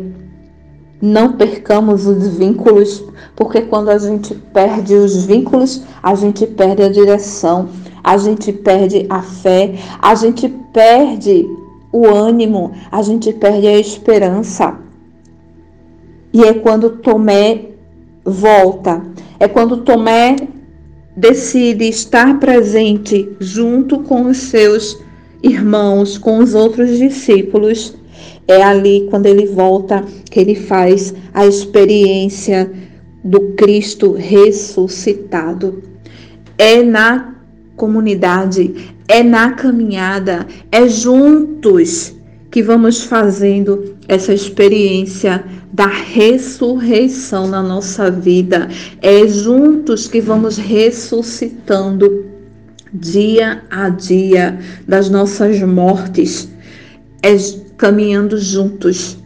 Não 1.00 1.32
percamos 1.34 2.06
os 2.06 2.26
vínculos, 2.36 3.04
porque 3.36 3.62
quando 3.62 3.88
a 3.88 3.98
gente 3.98 4.34
perde 4.34 4.94
os 4.94 5.24
vínculos, 5.24 5.82
a 6.02 6.14
gente 6.16 6.44
perde 6.46 6.82
a 6.82 6.88
direção, 6.88 7.68
a 8.02 8.16
gente 8.16 8.52
perde 8.52 9.06
a 9.08 9.22
fé, 9.22 9.74
a 10.02 10.14
gente 10.16 10.48
perde 10.72 11.46
o 11.92 12.06
ânimo, 12.06 12.72
a 12.90 13.00
gente 13.02 13.32
perde 13.32 13.66
a 13.68 13.78
esperança. 13.78 14.76
E 16.32 16.42
é 16.44 16.52
quando 16.54 16.90
Tomé 16.90 17.66
volta, 18.24 19.02
é 19.38 19.46
quando 19.46 19.78
Tomé 19.78 20.36
decide 21.16 21.88
estar 21.88 22.38
presente 22.38 23.36
junto 23.38 24.00
com 24.00 24.26
os 24.26 24.36
seus 24.36 24.98
irmãos, 25.42 26.18
com 26.18 26.38
os 26.38 26.54
outros 26.54 26.98
discípulos 26.98 27.97
é 28.48 28.62
ali 28.62 29.06
quando 29.10 29.26
ele 29.26 29.46
volta 29.46 30.02
que 30.30 30.40
ele 30.40 30.54
faz 30.54 31.14
a 31.34 31.46
experiência 31.46 32.72
do 33.22 33.52
Cristo 33.52 34.12
ressuscitado. 34.12 35.82
É 36.56 36.82
na 36.82 37.34
comunidade, 37.76 38.74
é 39.06 39.22
na 39.22 39.52
caminhada, 39.52 40.46
é 40.72 40.88
juntos 40.88 42.16
que 42.50 42.62
vamos 42.62 43.04
fazendo 43.04 43.96
essa 44.08 44.32
experiência 44.32 45.44
da 45.70 45.86
ressurreição 45.86 47.46
na 47.46 47.62
nossa 47.62 48.10
vida. 48.10 48.68
É 49.02 49.28
juntos 49.28 50.08
que 50.08 50.20
vamos 50.20 50.56
ressuscitando 50.56 52.26
dia 52.92 53.62
a 53.70 53.90
dia 53.90 54.58
das 54.86 55.10
nossas 55.10 55.60
mortes. 55.60 56.48
É 57.22 57.36
caminhando 57.78 58.36
juntos, 58.36 59.16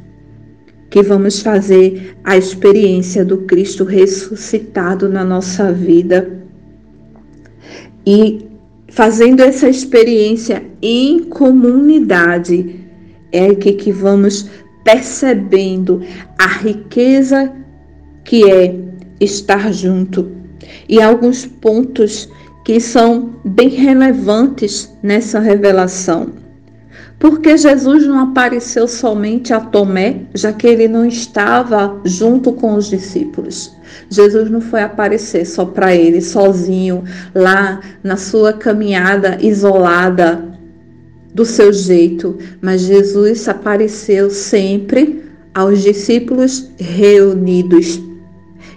que 0.90 1.02
vamos 1.02 1.40
fazer 1.40 2.16
a 2.22 2.36
experiência 2.36 3.24
do 3.24 3.38
Cristo 3.38 3.82
ressuscitado 3.82 5.08
na 5.08 5.24
nossa 5.24 5.72
vida. 5.72 6.30
E 8.06 8.46
fazendo 8.88 9.40
essa 9.40 9.68
experiência 9.68 10.62
em 10.82 11.20
comunidade, 11.20 12.78
é 13.32 13.46
aqui 13.46 13.72
que 13.72 13.90
vamos 13.90 14.50
percebendo 14.84 16.02
a 16.38 16.46
riqueza 16.46 17.50
que 18.22 18.50
é 18.50 18.78
estar 19.18 19.72
junto. 19.72 20.30
E 20.86 21.00
alguns 21.00 21.46
pontos 21.46 22.28
que 22.66 22.78
são 22.78 23.34
bem 23.44 23.70
relevantes 23.70 24.92
nessa 25.02 25.40
revelação. 25.40 26.41
Porque 27.22 27.56
Jesus 27.56 28.04
não 28.04 28.18
apareceu 28.18 28.88
somente 28.88 29.54
a 29.54 29.60
Tomé, 29.60 30.22
já 30.34 30.52
que 30.52 30.66
ele 30.66 30.88
não 30.88 31.06
estava 31.06 32.00
junto 32.04 32.52
com 32.52 32.74
os 32.74 32.90
discípulos. 32.90 33.72
Jesus 34.10 34.50
não 34.50 34.60
foi 34.60 34.82
aparecer 34.82 35.46
só 35.46 35.64
para 35.64 35.94
ele, 35.94 36.20
sozinho, 36.20 37.04
lá 37.32 37.78
na 38.02 38.16
sua 38.16 38.52
caminhada 38.52 39.38
isolada, 39.40 40.58
do 41.32 41.44
seu 41.44 41.72
jeito, 41.72 42.36
mas 42.60 42.80
Jesus 42.80 43.48
apareceu 43.48 44.28
sempre 44.28 45.22
aos 45.54 45.80
discípulos 45.80 46.72
reunidos. 46.76 48.02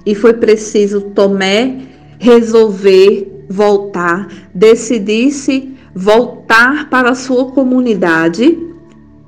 E 0.05 0.13
foi 0.13 0.34
preciso 0.34 1.01
Tomé 1.01 1.79
resolver 2.19 3.45
voltar, 3.49 4.27
decidir-se 4.53 5.75
voltar 5.97 6.89
para 6.89 7.12
a 7.12 7.15
sua 7.15 7.51
comunidade 7.51 8.60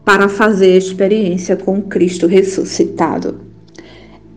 para 0.03 0.27
fazer 0.27 0.73
a 0.73 0.77
experiência 0.77 1.55
com 1.55 1.81
Cristo 1.81 2.27
ressuscitado. 2.27 3.39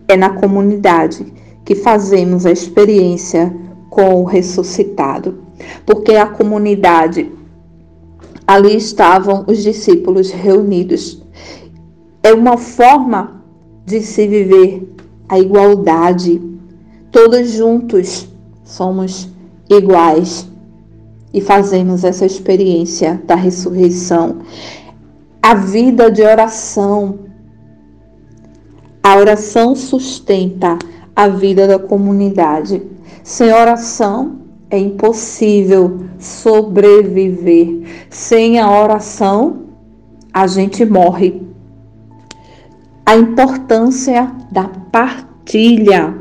É 0.07 0.17
na 0.17 0.31
comunidade 0.31 1.27
que 1.65 1.75
fazemos 1.75 2.47
a 2.47 2.53
experiência 2.53 3.53
com 3.89 4.23
o 4.23 4.25
ressuscitado, 4.25 5.41
porque 5.85 6.13
a 6.13 6.27
comunidade 6.27 7.33
ali 8.47 8.77
estavam 8.77 9.45
os 9.49 9.61
discípulos 9.63 10.31
reunidos. 10.31 11.21
É 12.23 12.33
uma 12.33 12.57
forma 12.57 13.43
de 13.85 14.01
se 14.03 14.29
viver 14.29 14.89
a 15.29 15.39
igualdade. 15.39 16.41
Todos 17.11 17.51
juntos 17.51 18.29
somos 18.65 19.29
iguais 19.69 20.50
e 21.33 21.41
fazemos 21.41 22.05
essa 22.05 22.27
experiência 22.27 23.21
da 23.25 23.35
ressurreição. 23.35 24.39
A 25.43 25.55
vida 25.55 26.11
de 26.11 26.23
oração. 26.23 27.21
A 29.03 29.17
oração 29.17 29.75
sustenta 29.75 30.79
a 31.15 31.29
vida 31.29 31.67
da 31.67 31.79
comunidade. 31.79 32.83
Sem 33.23 33.53
oração 33.53 34.41
é 34.69 34.79
impossível 34.79 36.05
sobreviver. 36.19 37.83
Sem 38.11 38.59
a 38.59 38.71
oração, 38.71 39.63
a 40.33 40.47
gente 40.47 40.85
morre. 40.85 41.43
A 43.07 43.17
importância 43.17 44.31
da 44.51 44.65
partilha. 44.65 46.15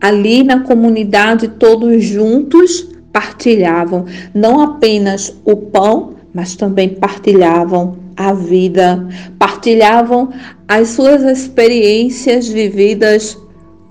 Ali 0.00 0.42
na 0.44 0.60
comunidade, 0.60 1.48
todos 1.48 2.04
juntos 2.04 2.91
partilhavam 3.12 4.06
não 4.34 4.60
apenas 4.60 5.34
o 5.44 5.56
pão, 5.56 6.14
mas 6.34 6.56
também 6.56 6.88
partilhavam 6.90 7.96
a 8.16 8.32
vida, 8.32 9.06
partilhavam 9.38 10.30
as 10.66 10.88
suas 10.90 11.22
experiências 11.22 12.48
vividas 12.48 13.36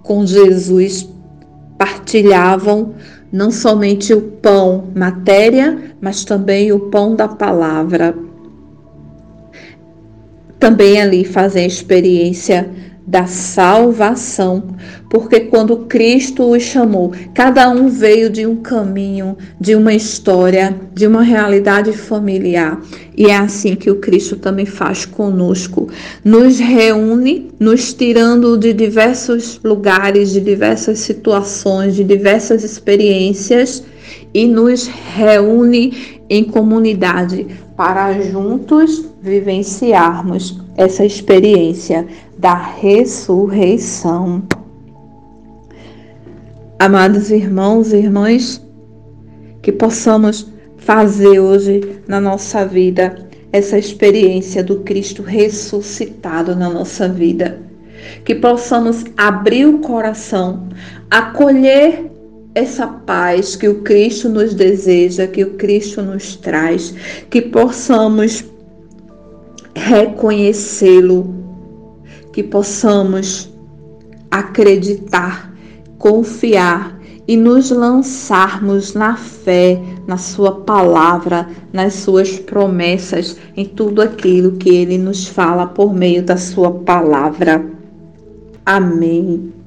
com 0.03 0.25
Jesus, 0.25 1.07
partilhavam 1.77 2.93
não 3.31 3.51
somente 3.51 4.13
o 4.13 4.21
pão 4.21 4.89
matéria, 4.95 5.95
mas 6.01 6.25
também 6.25 6.71
o 6.71 6.79
pão 6.79 7.15
da 7.15 7.27
palavra. 7.27 8.15
Também 10.59 11.01
ali 11.01 11.23
fazem 11.23 11.65
experiência 11.65 12.69
da 13.11 13.25
salvação, 13.25 14.63
porque 15.09 15.41
quando 15.41 15.79
Cristo 15.79 16.49
os 16.49 16.63
chamou, 16.63 17.11
cada 17.33 17.69
um 17.69 17.89
veio 17.89 18.29
de 18.29 18.47
um 18.47 18.55
caminho, 18.55 19.37
de 19.59 19.75
uma 19.75 19.93
história, 19.93 20.79
de 20.93 21.05
uma 21.05 21.21
realidade 21.21 21.91
familiar. 21.91 22.81
E 23.17 23.25
é 23.25 23.35
assim 23.35 23.75
que 23.75 23.91
o 23.91 23.97
Cristo 23.97 24.37
também 24.37 24.65
faz 24.65 25.03
conosco. 25.03 25.89
Nos 26.23 26.57
reúne, 26.57 27.51
nos 27.59 27.93
tirando 27.93 28.57
de 28.57 28.71
diversos 28.71 29.59
lugares, 29.61 30.31
de 30.31 30.39
diversas 30.39 30.99
situações, 30.99 31.97
de 31.97 32.05
diversas 32.05 32.63
experiências 32.63 33.83
e 34.33 34.47
nos 34.47 34.87
reúne 34.87 36.21
em 36.29 36.45
comunidade 36.45 37.45
para 37.75 38.13
juntos 38.21 39.03
vivenciarmos 39.21 40.61
essa 40.77 41.05
experiência 41.05 42.07
da 42.41 42.55
ressurreição. 42.55 44.41
Amados 46.79 47.29
irmãos 47.29 47.93
e 47.93 47.97
irmãs, 47.97 48.59
que 49.61 49.71
possamos 49.71 50.51
fazer 50.75 51.39
hoje 51.39 51.99
na 52.07 52.19
nossa 52.19 52.65
vida 52.65 53.29
essa 53.51 53.77
experiência 53.77 54.63
do 54.63 54.79
Cristo 54.79 55.21
ressuscitado 55.21 56.55
na 56.55 56.67
nossa 56.67 57.07
vida. 57.07 57.61
Que 58.25 58.33
possamos 58.33 59.05
abrir 59.15 59.67
o 59.67 59.77
coração, 59.77 60.67
acolher 61.11 62.09
essa 62.55 62.87
paz 62.87 63.55
que 63.55 63.67
o 63.67 63.83
Cristo 63.83 64.27
nos 64.27 64.55
deseja, 64.55 65.27
que 65.27 65.43
o 65.43 65.51
Cristo 65.51 66.01
nos 66.01 66.35
traz, 66.37 66.91
que 67.29 67.39
possamos 67.39 68.43
reconhecê-lo 69.75 71.40
que 72.31 72.43
possamos 72.43 73.51
acreditar, 74.29 75.53
confiar 75.97 76.99
e 77.27 77.37
nos 77.37 77.69
lançarmos 77.69 78.93
na 78.93 79.15
fé, 79.15 79.81
na 80.07 80.17
Sua 80.17 80.61
palavra, 80.61 81.47
nas 81.71 81.93
Suas 81.93 82.39
promessas, 82.39 83.37
em 83.55 83.65
tudo 83.65 84.01
aquilo 84.01 84.53
que 84.53 84.69
Ele 84.69 84.97
nos 84.97 85.27
fala 85.27 85.67
por 85.67 85.93
meio 85.93 86.23
da 86.23 86.37
Sua 86.37 86.71
palavra. 86.71 87.65
Amém. 88.65 89.60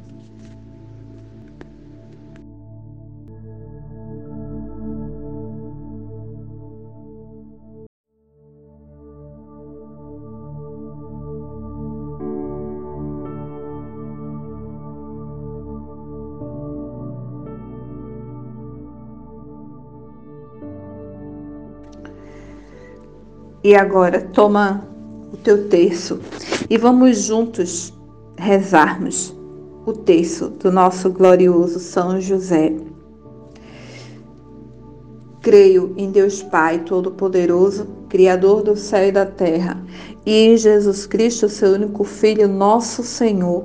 E 23.64 23.74
agora 23.74 24.20
toma 24.20 24.87
o 25.33 25.38
teu 25.38 25.70
terço 25.70 26.20
e 26.68 26.77
vamos 26.77 27.22
juntos 27.22 27.94
rezarmos 28.37 29.35
o 29.87 29.92
terço 29.94 30.50
do 30.50 30.70
nosso 30.70 31.09
glorioso 31.09 31.79
São 31.79 32.20
José. 32.20 32.74
Creio 35.40 35.94
em 35.96 36.11
Deus 36.11 36.42
Pai 36.42 36.81
Todo-Poderoso, 36.81 37.87
Criador 38.11 38.62
do 38.62 38.77
céu 38.77 39.09
e 39.09 39.12
da 39.12 39.24
terra, 39.24 39.83
e 40.27 40.48
em 40.48 40.59
Jesus 40.59 41.07
Cristo, 41.07 41.48
seu 41.48 41.72
único 41.72 42.05
Filho, 42.05 42.46
nosso 42.46 43.03
Senhor, 43.03 43.64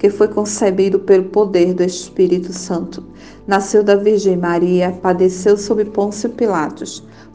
que 0.00 0.10
foi 0.10 0.26
concebido 0.26 0.98
pelo 0.98 1.26
poder 1.26 1.74
do 1.74 1.84
Espírito 1.84 2.52
Santo. 2.52 3.04
Nasceu 3.46 3.84
da 3.84 3.94
Virgem 3.94 4.36
Maria, 4.36 4.98
padeceu 5.00 5.56
sob 5.56 5.84
Pôncio 5.84 6.28
Pilatos 6.30 7.06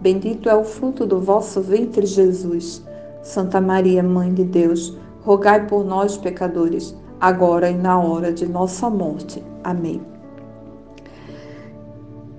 Bendito 0.00 0.48
é 0.48 0.54
o 0.54 0.64
fruto 0.64 1.06
do 1.06 1.20
vosso 1.20 1.60
ventre, 1.60 2.06
Jesus. 2.06 2.84
Santa 3.22 3.60
Maria, 3.60 4.02
Mãe 4.02 4.32
de 4.32 4.44
Deus, 4.44 4.96
rogai 5.22 5.66
por 5.66 5.84
nós, 5.84 6.16
pecadores, 6.16 6.94
agora 7.20 7.70
e 7.70 7.74
na 7.74 7.98
hora 8.00 8.32
de 8.32 8.46
nossa 8.46 8.88
morte. 8.88 9.42
Amém. 9.64 10.00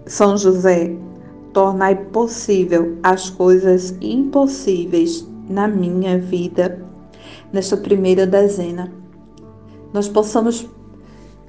São 0.06 0.38
José, 0.38 0.96
tornai 1.52 1.96
possível 1.96 2.98
as 3.04 3.30
coisas 3.30 3.98
impossíveis 4.00 5.28
na 5.50 5.68
minha 5.68 6.18
vida. 6.18 6.82
Nesta 7.52 7.76
primeira 7.76 8.26
dezena, 8.26 8.94
nós 9.92 10.08
possamos 10.08 10.70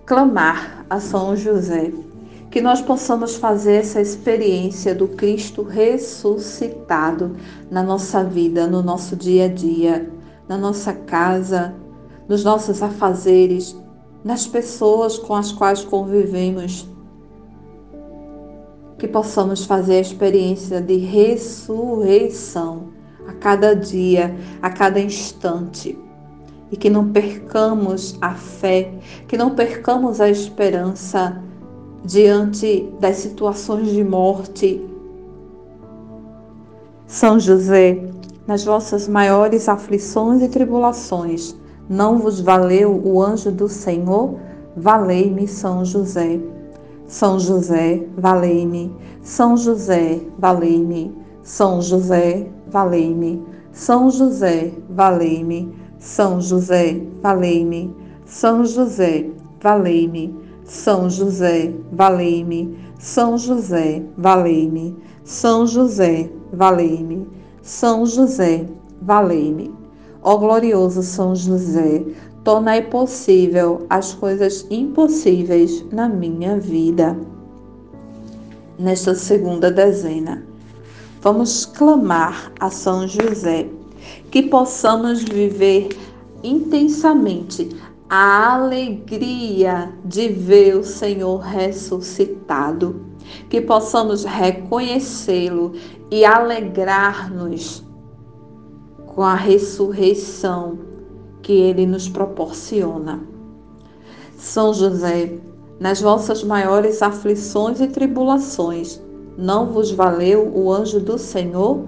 clamar 0.07 0.87
a 0.89 0.99
São 0.99 1.37
José 1.37 1.93
que 2.51 2.61
nós 2.61 2.81
possamos 2.81 3.37
fazer 3.37 3.75
essa 3.75 4.01
experiência 4.01 4.95
do 4.95 5.09
Cristo 5.09 5.63
ressuscitado 5.63 7.37
na 7.71 7.83
nossa 7.83 8.25
vida, 8.25 8.67
no 8.67 8.83
nosso 8.83 9.15
dia 9.15 9.45
a 9.45 9.49
dia, 9.49 10.11
na 10.49 10.57
nossa 10.57 10.95
casa, 10.95 11.75
nos 12.27 12.43
nossos 12.45 12.83
afazeres, 12.83 13.77
nas 14.25 14.47
pessoas 14.47 15.19
com 15.19 15.35
as 15.35 15.53
quais 15.53 15.85
convivemos. 15.85 16.89
Que 18.99 19.07
possamos 19.07 19.65
fazer 19.65 19.97
a 19.97 20.01
experiência 20.01 20.81
de 20.81 20.97
ressurreição 20.97 22.89
a 23.27 23.33
cada 23.35 23.75
dia, 23.77 24.35
a 24.63 24.71
cada 24.71 24.99
instante. 24.99 25.99
E 26.71 26.77
que 26.77 26.91
não 26.91 27.13
percamos 27.13 28.19
a 28.21 28.35
fé, 28.35 28.93
que 29.27 29.37
não 29.37 29.55
percamos 29.55 30.21
a 30.21 30.29
esperança 30.29 31.43
diante 32.05 32.93
das 33.01 33.17
situações 33.17 33.89
de 33.89 34.05
morte. 34.05 34.85
São 37.07 37.39
José, 37.41 38.03
nas 38.47 38.65
vossas 38.65 39.09
maiores 39.09 39.69
aflições 39.69 40.43
e 40.43 40.49
tribulações, 40.49 41.57
não 41.89 42.19
vos 42.19 42.41
valeu 42.41 43.01
o 43.03 43.23
anjo 43.23 43.51
do 43.51 43.69
Senhor? 43.69 44.35
Valei-me, 44.77 45.49
São 45.49 45.85
José. 45.85 46.39
São 47.07 47.39
José, 47.39 48.07
valei-me. 48.19 48.95
São 49.23 49.57
José, 49.57 50.21
valei-me. 50.39 51.17
São 51.43 51.81
José, 51.81 52.47
valei-me. 52.71 53.43
São 53.73 54.11
José, 54.11 54.73
valei-me. 54.91 55.75
São 55.99 56.41
José, 56.41 57.01
valei-me. 57.23 57.95
São 58.27 58.65
José, 58.67 59.31
valei-me. 59.63 60.48
São 60.69 61.09
José, 61.09 61.73
valei-me. 61.91 62.79
São 62.99 63.39
José, 63.39 64.05
valei-me. 64.19 64.95
São 65.25 65.67
José, 65.67 66.31
valei-me. 66.53 67.27
São 67.63 68.05
José, 68.05 68.67
valei-me. 69.01 69.73
Ó 70.23 70.37
glorioso 70.37 71.03
São 71.03 71.35
José, 71.35 72.05
tornai 72.45 72.83
possível 72.83 73.87
as 73.89 74.13
coisas 74.13 74.67
impossíveis 74.71 75.87
na 75.91 76.07
minha 76.07 76.61
vida. 76.61 77.17
Nesta 78.79 79.15
segunda 79.15 79.71
dezena, 79.71 80.45
vamos 81.23 81.65
clamar 81.65 82.53
a 82.61 82.69
São 82.69 83.09
José 83.09 83.67
que 84.31 84.43
possamos 84.43 85.23
viver 85.23 85.89
intensamente 86.45 87.71
a 88.09 88.55
alegria 88.55 89.93
de 90.05 90.29
ver 90.29 90.77
o 90.77 90.85
Senhor 90.85 91.39
ressuscitado, 91.39 93.05
que 93.51 93.61
possamos 93.61 94.25
reconhecê-lo 94.25 95.73
e 96.11 96.25
alegrar-nos 96.25 97.85
com 99.07 99.23
a 99.23 99.35
ressurreição 99.35 100.79
que 101.43 101.53
ele 101.53 101.85
nos 101.85 102.09
proporciona. 102.09 103.21
São 104.37 104.73
José, 104.73 105.39
nas 105.79 106.01
vossas 106.01 106.43
maiores 106.43 107.03
aflições 107.03 107.81
e 107.81 107.89
tribulações, 107.89 109.03
não 109.37 109.67
vos 109.67 109.91
valeu 109.91 110.51
o 110.55 110.73
anjo 110.73 111.01
do 111.01 111.19
Senhor? 111.19 111.85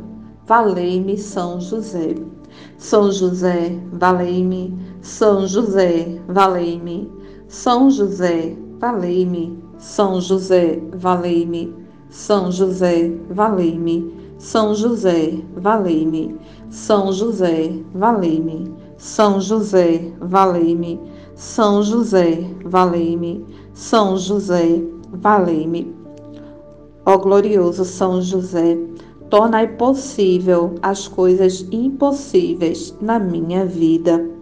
Valei-me, 0.46 1.16
São 1.16 1.60
José. 1.60 2.14
São 2.76 3.10
José, 3.10 3.78
valei-me. 3.92 4.76
São 5.02 5.46
José, 5.46 6.20
valei-me. 6.28 7.10
São 7.48 7.90
José, 7.90 8.56
valei-me. 8.78 9.58
São 9.78 10.20
José, 10.20 10.78
valei-me. 10.94 11.74
São 12.10 12.52
José, 12.52 13.10
valei-me. 13.30 14.14
São 14.38 14.74
José, 14.74 15.42
valei-me. 15.56 16.38
São 16.68 17.12
José, 17.12 17.82
valei-me. 17.94 18.74
São 18.98 19.40
José, 19.40 20.12
valei-me. 20.20 21.00
São 21.34 21.82
José, 21.82 22.44
valei-me. 22.64 23.44
São 23.72 24.16
José, 24.18 24.82
valei-me. 25.12 25.94
Ó 27.06 27.16
glorioso 27.16 27.84
São 27.86 28.20
José, 28.20 28.78
tornai 29.30 29.66
possível 29.66 30.74
as 30.82 31.08
coisas 31.08 31.66
impossíveis 31.72 32.94
na 33.00 33.18
minha 33.18 33.64
vida. 33.64 34.39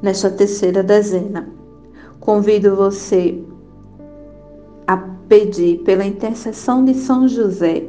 Nesta 0.00 0.30
terceira 0.30 0.82
dezena, 0.82 1.58
Convido 2.20 2.76
você 2.76 3.42
a 4.86 4.96
pedir 5.28 5.78
pela 5.78 6.04
intercessão 6.04 6.84
de 6.84 6.92
São 6.94 7.28
José 7.28 7.86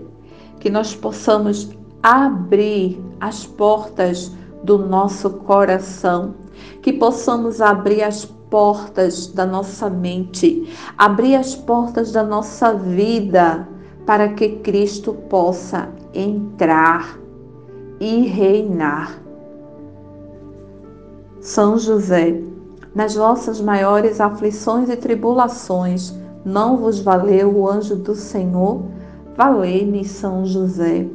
que 0.59 0.69
nós 0.69 0.95
possamos 0.95 1.69
abrir 2.01 3.03
as 3.19 3.45
portas 3.45 4.31
do 4.63 4.77
nosso 4.77 5.29
coração, 5.29 6.35
que 6.81 6.93
possamos 6.93 7.59
abrir 7.59 8.03
as 8.03 8.23
portas 8.23 9.27
da 9.27 9.45
nossa 9.45 9.89
mente, 9.89 10.73
abrir 10.97 11.35
as 11.35 11.55
portas 11.55 12.11
da 12.11 12.23
nossa 12.23 12.73
vida 12.73 13.67
para 14.05 14.29
que 14.29 14.57
Cristo 14.57 15.13
possa 15.29 15.89
entrar 16.13 17.19
e 17.99 18.21
reinar. 18.21 19.18
São 21.49 21.79
José, 21.79 22.39
nas 22.93 23.15
vossas 23.15 23.59
maiores 23.59 24.21
aflições 24.21 24.87
e 24.87 24.95
tribulações, 24.95 26.13
não 26.45 26.77
vos 26.77 26.99
valeu 26.99 27.51
o 27.51 27.67
anjo 27.67 27.95
do 27.95 28.13
Senhor? 28.13 28.83
Valei-me, 29.35 30.05
São 30.05 30.45
José. 30.45 31.07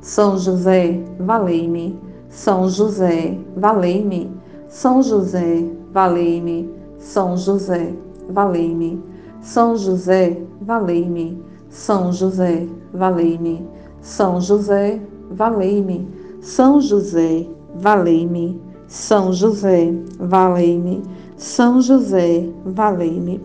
São 0.00 0.38
José, 0.38 0.98
valei-me. 1.20 2.00
São 2.30 2.70
José, 2.70 3.38
valei-me. 3.54 4.34
São 4.66 5.02
José, 5.02 5.62
valei-me. 5.92 6.70
São 6.96 7.36
José, 7.36 7.92
valei-me. 8.30 9.04
São 9.42 9.76
José, 9.76 10.38
valei-me. 10.62 11.38
São 11.68 12.10
José, 12.10 12.66
valei-me. 12.94 13.68
São 14.00 14.40
José, 14.40 15.02
valei-me. 15.30 16.08
São 16.40 16.80
José, 16.80 17.46
valei-me. 17.74 18.71
São 18.92 19.32
José, 19.32 19.90
valei-me. 20.18 21.02
São 21.38 21.80
José, 21.80 22.46
valei-me. 22.62 23.42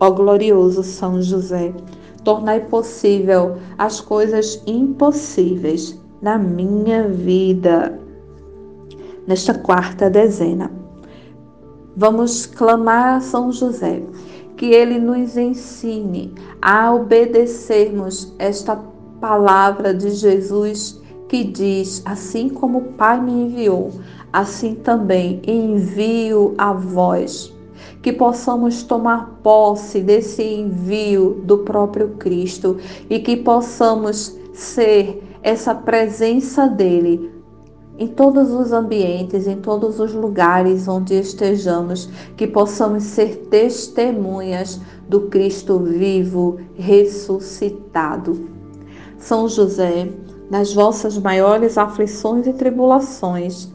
Ó 0.00 0.10
glorioso 0.10 0.82
São 0.82 1.20
José, 1.20 1.74
tornai 2.24 2.60
possível 2.60 3.56
as 3.76 4.00
coisas 4.00 4.62
impossíveis 4.66 6.00
na 6.22 6.38
minha 6.38 7.06
vida. 7.08 8.00
Nesta 9.26 9.52
quarta 9.52 10.08
dezena, 10.08 10.70
vamos 11.94 12.46
clamar 12.46 13.16
a 13.16 13.20
São 13.20 13.52
José 13.52 14.02
que 14.56 14.72
ele 14.72 14.98
nos 14.98 15.36
ensine 15.36 16.32
a 16.62 16.90
obedecermos 16.94 18.32
esta 18.38 18.82
palavra 19.20 19.92
de 19.92 20.08
Jesus 20.12 20.98
que 21.28 21.44
diz: 21.44 22.02
Assim 22.04 22.48
como 22.48 22.78
o 22.78 22.92
Pai 22.94 23.20
me 23.20 23.32
enviou, 23.32 23.90
assim 24.36 24.74
também 24.74 25.40
envio 25.46 26.54
a 26.58 26.72
vós. 26.72 27.52
Que 28.02 28.12
possamos 28.12 28.82
tomar 28.82 29.40
posse 29.42 30.00
desse 30.00 30.42
envio 30.42 31.40
do 31.44 31.58
próprio 31.58 32.10
Cristo 32.18 32.76
e 33.08 33.18
que 33.18 33.36
possamos 33.36 34.36
ser 34.52 35.22
essa 35.42 35.74
presença 35.74 36.66
dele 36.66 37.32
em 37.98 38.06
todos 38.06 38.52
os 38.52 38.72
ambientes, 38.72 39.46
em 39.46 39.56
todos 39.56 39.98
os 39.98 40.12
lugares 40.12 40.86
onde 40.86 41.14
estejamos, 41.14 42.10
que 42.36 42.46
possamos 42.46 43.04
ser 43.04 43.48
testemunhas 43.48 44.78
do 45.08 45.22
Cristo 45.22 45.78
vivo, 45.78 46.58
ressuscitado. 46.76 48.50
São 49.18 49.48
José, 49.48 50.10
nas 50.50 50.74
vossas 50.74 51.16
maiores 51.16 51.78
aflições 51.78 52.46
e 52.46 52.52
tribulações, 52.52 53.74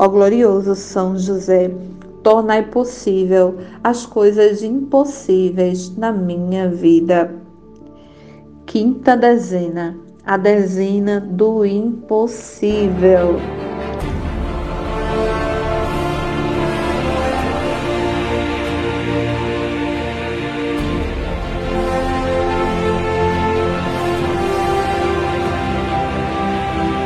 Ó 0.00 0.08
glorioso 0.08 0.74
São 0.74 1.18
José, 1.18 1.70
tornai 2.22 2.62
possível 2.62 3.58
as 3.84 4.06
coisas 4.06 4.62
impossíveis 4.62 5.94
na 5.94 6.10
minha 6.10 6.70
vida. 6.70 7.34
Quinta 8.64 9.14
dezena, 9.14 9.94
a 10.24 10.38
dezena 10.38 11.20
do 11.20 11.66
impossível. 11.66 13.36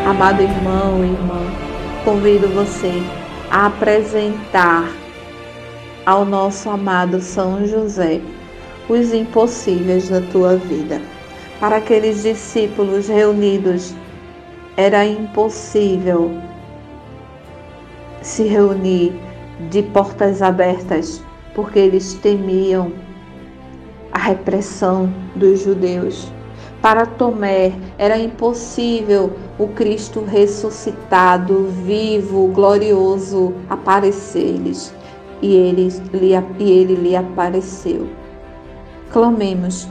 Amado 0.07 0.43
irmão 0.43 1.03
irmã, 1.03 1.34
convido 2.05 2.49
você 2.49 2.93
a 3.51 3.67
apresentar 3.67 4.93
ao 6.05 6.25
nosso 6.25 6.69
amado 6.69 7.21
São 7.21 7.67
José 7.67 8.21
os 8.89 9.13
impossíveis 9.15 10.11
da 10.11 10.21
tua 10.21 10.57
vida. 10.57 11.01
Para 11.59 11.77
aqueles 11.77 12.23
discípulos 12.23 13.09
reunidos, 13.09 13.95
era 14.77 15.05
impossível 15.07 16.31
se 18.21 18.43
reunir 18.45 19.13
de 19.71 19.83
portas 19.83 20.43
abertas, 20.43 21.23
porque 21.55 21.79
eles 21.79 22.15
temiam 22.15 22.93
a 24.13 24.19
repressão 24.19 25.13
dos 25.37 25.61
judeus. 25.61 26.31
Para 26.85 27.07
Tomé 27.07 27.73
era 27.97 28.19
impossível 28.19 29.33
o 29.59 29.69
Cristo 29.69 30.23
ressuscitado, 30.23 31.69
vivo, 31.83 32.49
glorioso 32.49 33.55
aparecer-lhes, 33.71 34.95
e 35.41 35.55
ele, 35.55 35.89
e 36.59 36.71
ele 36.71 36.95
lhe 36.97 37.17
apareceu. 37.17 38.07
Clamemos, 39.11 39.89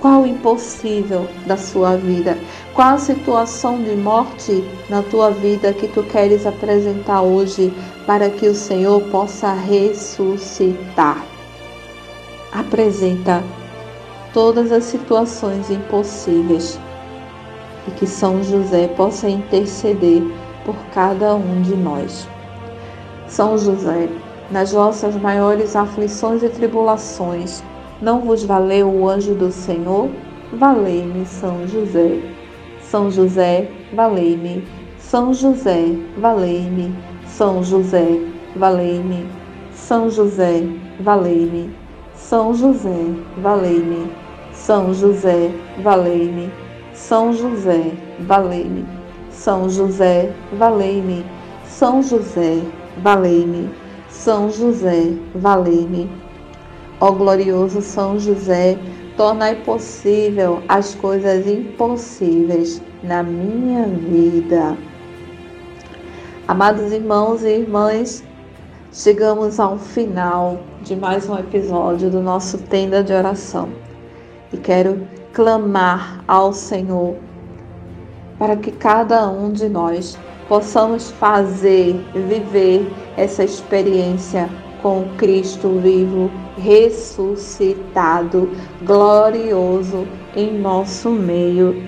qual 0.00 0.22
o 0.22 0.26
impossível 0.26 1.28
da 1.46 1.56
sua 1.56 1.96
vida? 1.96 2.36
Qual 2.74 2.88
a 2.88 2.98
situação 2.98 3.80
de 3.80 3.94
morte 3.94 4.64
na 4.90 5.00
tua 5.00 5.30
vida 5.30 5.72
que 5.72 5.86
tu 5.86 6.02
queres 6.02 6.44
apresentar 6.44 7.22
hoje 7.22 7.72
para 8.04 8.28
que 8.28 8.48
o 8.48 8.54
Senhor 8.56 9.00
possa 9.12 9.52
ressuscitar? 9.52 11.24
Apresenta 12.52 13.44
todas 14.32 14.72
as 14.72 14.84
situações 14.84 15.70
impossíveis 15.70 16.78
e 17.86 17.90
que 17.92 18.06
São 18.06 18.42
José 18.42 18.88
possa 18.88 19.28
interceder 19.28 20.22
por 20.64 20.76
cada 20.94 21.34
um 21.34 21.62
de 21.62 21.76
nós. 21.76 22.28
São 23.26 23.58
José, 23.58 24.08
nas 24.50 24.72
vossas 24.72 25.16
maiores 25.16 25.74
aflições 25.74 26.42
e 26.42 26.48
tribulações, 26.48 27.62
não 28.00 28.20
vos 28.20 28.44
valeu 28.44 28.88
o 28.88 29.08
anjo 29.08 29.34
do 29.34 29.50
Senhor? 29.50 30.10
Valei-me, 30.52 31.24
São 31.24 31.66
José. 31.66 32.20
São 32.80 33.10
José, 33.10 33.70
valei-me. 33.94 34.64
São 34.98 35.32
José, 35.32 35.96
valei-me. 36.18 36.94
São 37.26 37.62
José, 37.62 38.20
valei-me. 38.56 39.26
São 39.72 40.10
José, 40.10 40.62
valei-me. 41.00 41.70
São 42.14 42.54
José, 42.54 43.14
valei-me. 43.38 44.21
São 44.64 44.94
José, 44.94 45.50
valei-me. 45.82 46.48
São 46.94 47.32
José, 47.32 47.94
valei-me. 48.20 48.86
São 49.28 49.68
José, 49.68 50.32
valei-me. 50.52 51.26
São 51.64 52.00
José, 52.00 52.62
valei-me. 52.98 53.68
São 54.08 54.52
José, 54.52 55.14
valei-me. 55.34 56.08
Ó 57.00 57.10
glorioso 57.10 57.82
São 57.82 58.20
José, 58.20 58.78
tornai 59.16 59.56
possível 59.64 60.62
as 60.68 60.94
coisas 60.94 61.44
impossíveis 61.44 62.80
na 63.02 63.20
minha 63.24 63.88
vida. 63.88 64.76
Amados 66.46 66.92
irmãos 66.92 67.42
e 67.42 67.48
irmãs, 67.48 68.22
chegamos 68.92 69.58
ao 69.58 69.76
final 69.76 70.60
de 70.82 70.94
mais 70.94 71.28
um 71.28 71.36
episódio 71.36 72.08
do 72.08 72.20
nosso 72.20 72.58
Tenda 72.58 73.02
de 73.02 73.12
Oração 73.12 73.81
e 74.52 74.56
quero 74.56 75.06
clamar 75.32 76.22
ao 76.28 76.52
Senhor 76.52 77.16
para 78.38 78.56
que 78.56 78.72
cada 78.72 79.28
um 79.28 79.52
de 79.52 79.68
nós 79.68 80.18
possamos 80.48 81.10
fazer, 81.12 81.94
viver 82.12 82.90
essa 83.16 83.44
experiência 83.44 84.48
com 84.82 85.04
Cristo 85.16 85.78
vivo, 85.78 86.30
ressuscitado, 86.58 88.50
glorioso 88.82 90.06
em 90.34 90.58
nosso 90.58 91.08
meio. 91.10 91.84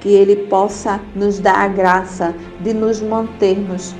Que 0.00 0.08
Ele 0.08 0.36
possa 0.46 1.00
nos 1.14 1.38
dar 1.38 1.58
a 1.58 1.68
graça 1.68 2.34
de 2.60 2.72
nos 2.72 3.02
mantermos 3.02 3.94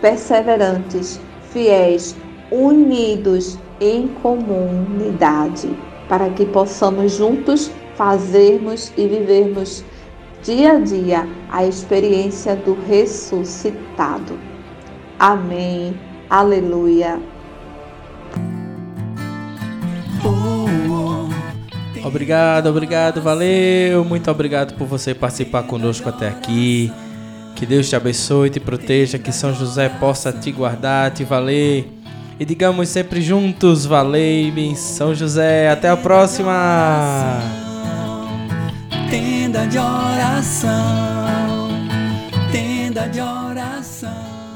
perseverantes, 0.00 1.20
fiéis, 1.50 2.14
unidos 2.52 3.58
em 3.80 4.06
comunidade, 4.22 5.76
para 6.08 6.30
que 6.30 6.46
possamos 6.46 7.16
juntos 7.16 7.70
fazermos 7.94 8.92
e 8.96 9.06
vivermos 9.06 9.84
dia 10.42 10.72
a 10.72 10.78
dia 10.78 11.28
a 11.50 11.64
experiência 11.64 12.54
do 12.54 12.76
ressuscitado. 12.86 14.38
Amém. 15.18 15.98
Aleluia. 16.28 17.20
Obrigado, 22.04 22.68
obrigado, 22.68 23.20
valeu. 23.20 24.04
Muito 24.04 24.30
obrigado 24.30 24.74
por 24.74 24.86
você 24.86 25.12
participar 25.12 25.64
conosco 25.64 26.08
até 26.08 26.28
aqui. 26.28 26.92
Que 27.56 27.66
Deus 27.66 27.88
te 27.88 27.96
abençoe, 27.96 28.48
te 28.48 28.60
proteja, 28.60 29.18
que 29.18 29.32
São 29.32 29.52
José 29.52 29.88
possa 29.88 30.32
te 30.32 30.52
guardar, 30.52 31.10
te 31.10 31.24
valer. 31.24 31.95
E 32.38 32.44
digamos 32.44 32.90
sempre 32.90 33.22
juntos, 33.22 33.86
valei-me, 33.86 34.76
São 34.76 35.14
José. 35.14 35.70
Até 35.70 35.88
a 35.88 35.96
próxima! 35.96 37.40
Tenda 39.10 39.66
de 39.66 39.78
oração, 39.78 41.68
tenda 42.52 43.08
de 43.08 43.20
oração. 43.20 43.45